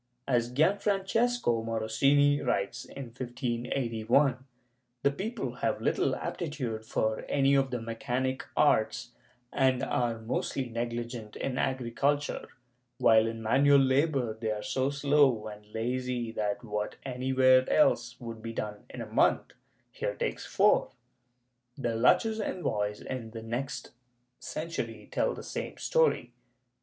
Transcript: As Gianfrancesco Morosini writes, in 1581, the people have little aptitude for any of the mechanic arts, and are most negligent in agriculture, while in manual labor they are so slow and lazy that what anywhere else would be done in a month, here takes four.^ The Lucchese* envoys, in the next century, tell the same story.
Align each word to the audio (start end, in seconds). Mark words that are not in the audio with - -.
As 0.27 0.51
Gianfrancesco 0.51 1.63
Morosini 1.63 2.41
writes, 2.43 2.85
in 2.85 3.09
1581, 3.13 4.43
the 5.03 5.11
people 5.11 5.57
have 5.57 5.79
little 5.79 6.15
aptitude 6.15 6.83
for 6.83 7.23
any 7.29 7.53
of 7.53 7.69
the 7.69 7.79
mechanic 7.79 8.43
arts, 8.57 9.11
and 9.53 9.83
are 9.83 10.17
most 10.17 10.57
negligent 10.57 11.35
in 11.35 11.59
agriculture, 11.59 12.47
while 12.97 13.27
in 13.27 13.43
manual 13.43 13.77
labor 13.77 14.33
they 14.33 14.49
are 14.49 14.63
so 14.63 14.89
slow 14.89 15.45
and 15.45 15.67
lazy 15.71 16.31
that 16.31 16.63
what 16.63 16.95
anywhere 17.05 17.69
else 17.69 18.19
would 18.19 18.41
be 18.41 18.53
done 18.53 18.85
in 18.89 19.01
a 19.03 19.13
month, 19.13 19.53
here 19.91 20.15
takes 20.15 20.47
four.^ 20.47 20.93
The 21.77 21.93
Lucchese* 21.95 22.41
envoys, 22.41 23.01
in 23.01 23.29
the 23.29 23.43
next 23.43 23.91
century, 24.39 25.07
tell 25.11 25.35
the 25.35 25.43
same 25.43 25.77
story. 25.77 26.33